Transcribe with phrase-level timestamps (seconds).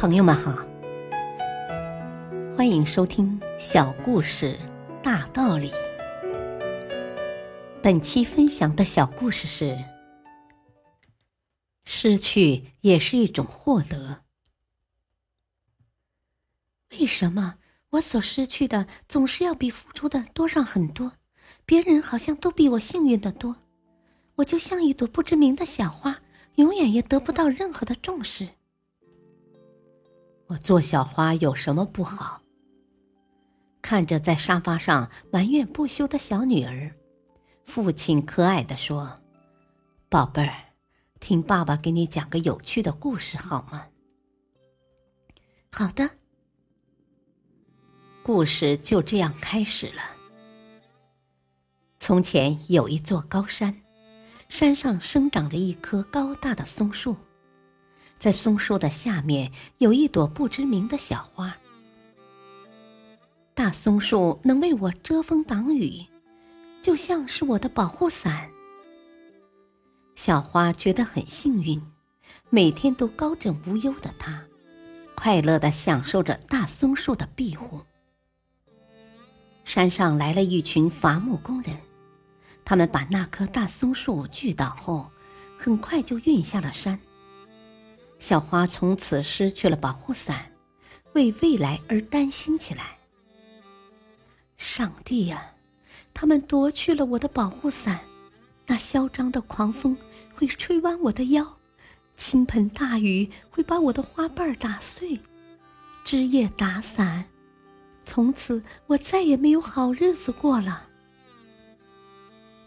[0.00, 0.50] 朋友们好，
[2.56, 4.58] 欢迎收听小故事
[5.02, 5.70] 大道理。
[7.82, 9.76] 本期分享的小故事是：
[11.84, 14.22] 失去也是一种获得。
[16.92, 17.56] 为什么
[17.90, 21.12] 我所失去的总是要比付出的多上很多？
[21.66, 23.54] 别人好像都比我幸运的多，
[24.36, 26.22] 我就像一朵不知名的小花，
[26.54, 28.48] 永远也得不到任何的重视。
[30.50, 32.42] 我做小花有什么不好？
[33.80, 36.92] 看着在沙发上埋怨不休的小女儿，
[37.66, 39.20] 父亲可爱的说
[40.10, 40.52] ：“宝贝儿，
[41.20, 43.86] 听爸爸给你讲个有趣的故事好吗？”
[45.70, 46.10] 好的。
[48.24, 50.02] 故事就这样开始了。
[52.00, 53.82] 从前有一座高山，
[54.48, 57.16] 山上生长着一棵高大的松树。
[58.20, 61.56] 在松树的下面有一朵不知名的小花。
[63.54, 66.04] 大松树能为我遮风挡雨，
[66.82, 68.50] 就像是我的保护伞。
[70.14, 71.82] 小花觉得很幸运，
[72.50, 74.44] 每天都高枕无忧的她，
[75.14, 77.80] 快乐的享受着大松树的庇护。
[79.64, 81.74] 山上来了一群伐木工人，
[82.66, 85.10] 他们把那棵大松树锯倒后，
[85.56, 87.00] 很快就运下了山。
[88.20, 90.52] 小花从此失去了保护伞，
[91.14, 92.98] 为未来而担心起来。
[94.58, 95.54] 上帝呀，
[96.12, 98.00] 他们夺去了我的保护伞，
[98.66, 99.96] 那嚣张的狂风
[100.34, 101.56] 会吹弯我的腰，
[102.18, 105.18] 倾盆大雨会把我的花瓣打碎，
[106.04, 107.24] 枝叶打散，
[108.04, 110.88] 从此我再也没有好日子过了。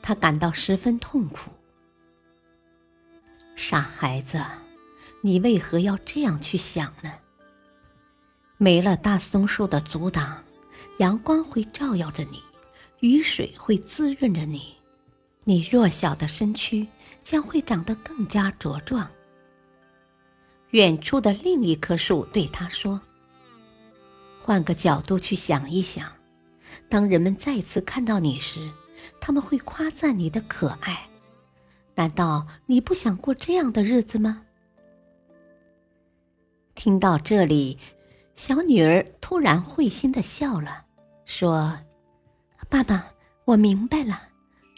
[0.02, 1.52] 他感到十分痛苦。
[3.56, 4.42] 傻孩子。
[5.26, 7.10] 你为何要这样去想呢？
[8.58, 10.44] 没了大松树的阻挡，
[11.00, 12.44] 阳光会照耀着你，
[13.00, 14.76] 雨水会滋润着你，
[15.46, 16.86] 你弱小的身躯
[17.24, 19.10] 将会长得更加茁壮。
[20.72, 23.00] 远处的另一棵树对他说
[24.44, 26.12] ：“换个角度去想一想，
[26.90, 28.70] 当人们再次看到你时，
[29.22, 31.08] 他们会夸赞你的可爱。
[31.96, 34.42] 难道你不想过这样的日子吗？”
[36.84, 37.78] 听到这里，
[38.36, 40.84] 小女儿突然会心的笑了，
[41.24, 41.80] 说
[42.68, 43.08] ：“爸爸，
[43.46, 44.24] 我明白了，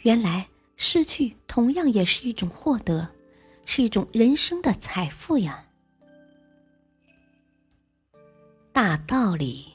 [0.04, 3.10] 原来失去同样也是一种获得，
[3.66, 5.66] 是一种人生的财富呀。”
[8.72, 9.66] 大道理，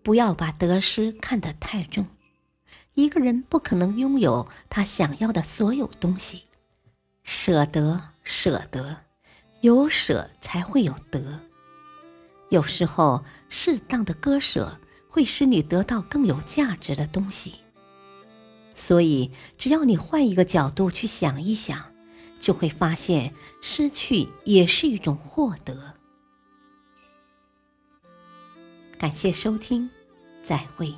[0.00, 2.06] 不要把得失看得太重。
[2.92, 6.44] 一个人不可能拥有他想要的所有东西，
[7.24, 8.96] 舍得，舍得。
[9.64, 11.40] 有舍才会有得，
[12.50, 17.54] 有时候适当的割舍会使你得到更有价值的东西。
[18.74, 21.82] 所以，只要你换一个角度去想一想，
[22.38, 23.32] 就会发现
[23.62, 25.94] 失去也是一种获得。
[28.98, 29.88] 感谢收听，
[30.42, 30.92] 再会。